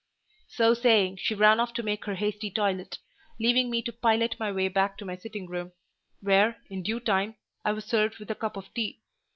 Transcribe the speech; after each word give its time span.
So 0.47 0.73
saying, 0.73 1.17
she 1.17 1.35
ran 1.35 1.59
off 1.59 1.73
to 1.75 1.83
make 1.83 2.05
her 2.05 2.15
hasty 2.15 2.49
toilet, 2.49 2.97
leaving 3.39 3.69
me 3.69 3.83
to 3.83 3.93
pilot 3.93 4.35
my 4.39 4.51
way 4.51 4.67
back 4.67 4.97
to 4.97 5.05
my 5.05 5.15
sitting 5.15 5.45
room, 5.47 5.73
where, 6.21 6.59
in 6.71 6.81
due 6.81 6.99
time, 6.99 7.35
I 7.63 7.73
was 7.73 7.85
served 7.85 8.17
with 8.17 8.31
a 8.31 8.33
cup 8.33 8.57
of 8.57 8.73
tea. 8.73 9.01